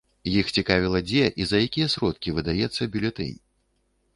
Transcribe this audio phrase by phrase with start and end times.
[0.37, 3.37] Іх цікавіла, дзе і за якія сродкі выдаецца бюлетэнь.